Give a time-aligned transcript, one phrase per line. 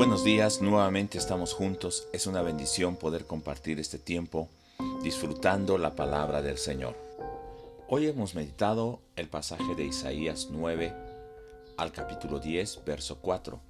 [0.00, 2.08] Buenos días, nuevamente estamos juntos.
[2.14, 4.48] Es una bendición poder compartir este tiempo
[5.02, 6.96] disfrutando la palabra del Señor.
[7.86, 10.94] Hoy hemos meditado el pasaje de Isaías 9
[11.76, 13.60] al capítulo 10, verso 4.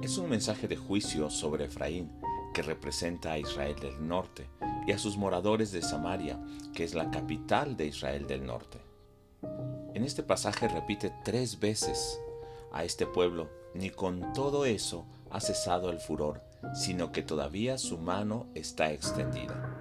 [0.00, 2.10] Es un mensaje de juicio sobre Efraín
[2.54, 4.48] que representa a Israel del norte
[4.86, 6.40] y a sus moradores de Samaria,
[6.72, 8.78] que es la capital de Israel del norte.
[9.92, 12.18] En este pasaje repite tres veces
[12.72, 16.40] a este pueblo, ni con todo eso ha cesado el furor,
[16.74, 19.80] sino que todavía su mano está extendida.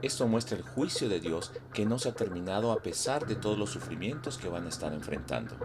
[0.00, 3.58] Esto muestra el juicio de Dios que no se ha terminado a pesar de todos
[3.58, 5.56] los sufrimientos que van a estar enfrentando.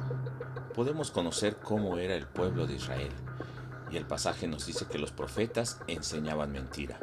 [0.75, 3.13] Podemos conocer cómo era el pueblo de Israel,
[3.89, 6.99] y el pasaje nos dice que los profetas enseñaban mentira.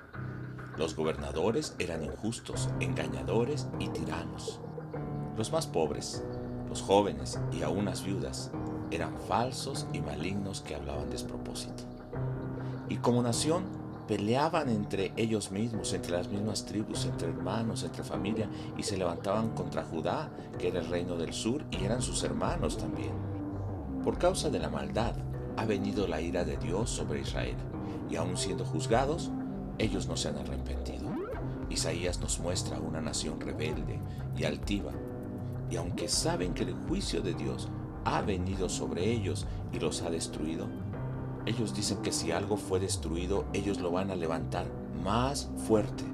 [0.76, 4.60] Los gobernadores eran injustos, engañadores y tiranos.
[5.38, 6.22] Los más pobres,
[6.68, 8.50] los jóvenes y aún las viudas
[8.90, 11.93] eran falsos y malignos que hablaban despropósito
[12.88, 13.64] y como nación
[14.06, 19.50] peleaban entre ellos mismos, entre las mismas tribus, entre hermanos, entre familia, y se levantaban
[19.50, 23.12] contra Judá, que era el reino del sur, y eran sus hermanos también.
[24.04, 25.14] Por causa de la maldad
[25.56, 27.56] ha venido la ira de Dios sobre Israel,
[28.10, 29.30] y aun siendo juzgados,
[29.78, 31.08] ellos no se han arrepentido.
[31.70, 33.98] Isaías nos muestra una nación rebelde
[34.36, 34.92] y altiva,
[35.70, 37.68] y aunque saben que el juicio de Dios
[38.04, 40.68] ha venido sobre ellos y los ha destruido,
[41.46, 44.66] ellos dicen que si algo fue destruido, ellos lo van a levantar
[45.02, 46.04] más fuerte.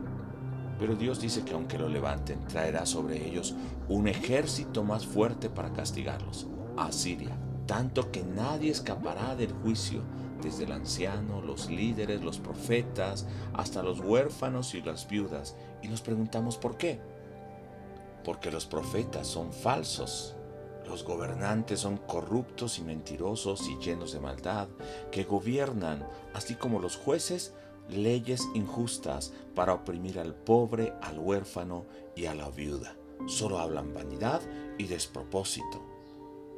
[0.79, 3.55] Pero Dios dice que aunque lo levanten, traerá sobre ellos
[3.89, 10.03] un ejército más fuerte para castigarlos, Asiria, tanto que nadie escapará del juicio,
[10.43, 15.55] desde el anciano, los líderes, los profetas, hasta los huérfanos y las viudas.
[15.83, 16.99] Y nos preguntamos por qué.
[18.25, 20.35] Porque los profetas son falsos
[20.91, 24.69] los gobernantes son corruptos y mentirosos y llenos de maldad,
[25.13, 27.55] que gobiernan, así como los jueces,
[27.89, 32.97] leyes injustas para oprimir al pobre, al huérfano y a la viuda.
[33.29, 34.43] Solo hablan vanidad
[34.79, 35.81] y despropósito.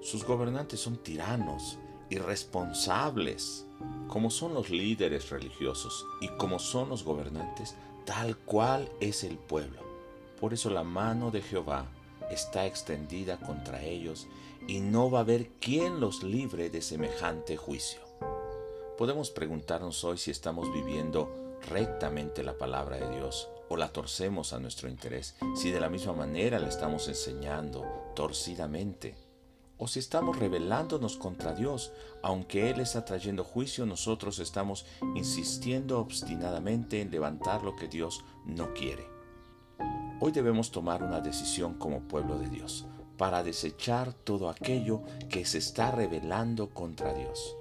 [0.01, 1.79] Sus gobernantes son tiranos,
[2.09, 3.67] irresponsables,
[4.09, 7.77] como son los líderes religiosos y como son los gobernantes,
[8.07, 9.81] tal cual es el pueblo.
[10.41, 11.87] Por eso la mano de Jehová
[12.33, 14.27] está extendida contra ellos
[14.67, 18.01] y no va a haber quien los libre de semejante juicio.
[18.99, 24.59] Podemos preguntarnos hoy si estamos viviendo rectamente la palabra de Dios o la torcemos a
[24.59, 27.85] nuestro interés, si de la misma manera la estamos enseñando
[28.15, 29.17] torcidamente,
[29.79, 31.91] o si estamos rebelándonos contra Dios,
[32.23, 38.75] aunque Él está trayendo juicio, nosotros estamos insistiendo obstinadamente en levantar lo que Dios no
[38.75, 39.09] quiere.
[40.25, 42.87] Hoy debemos tomar una decisión como pueblo de Dios
[43.19, 47.57] para desechar todo aquello que se está rebelando contra Dios.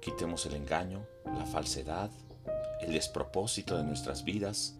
[0.00, 2.10] Quitemos el engaño, la falsedad,
[2.80, 4.78] el despropósito de nuestras vidas.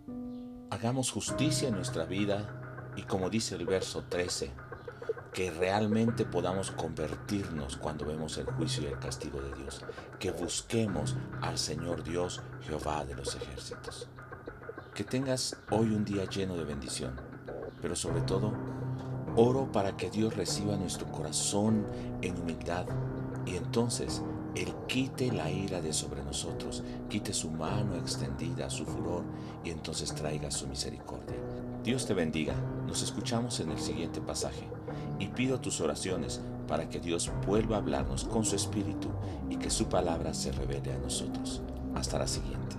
[0.70, 4.50] Hagamos justicia en nuestra vida y como dice el verso 13,
[5.34, 9.84] que realmente podamos convertirnos cuando vemos el juicio y el castigo de Dios,
[10.18, 14.08] que busquemos al Señor Dios, Jehová de los ejércitos.
[14.98, 17.12] Que tengas hoy un día lleno de bendición,
[17.80, 18.52] pero sobre todo,
[19.36, 21.86] oro para que Dios reciba nuestro corazón
[22.20, 22.84] en humildad
[23.46, 24.24] y entonces
[24.56, 29.22] Él quite la ira de sobre nosotros, quite su mano extendida, su furor
[29.62, 31.36] y entonces traiga su misericordia.
[31.84, 34.68] Dios te bendiga, nos escuchamos en el siguiente pasaje
[35.20, 39.10] y pido tus oraciones para que Dios vuelva a hablarnos con su espíritu
[39.48, 41.62] y que su palabra se revele a nosotros.
[41.94, 42.76] Hasta la siguiente.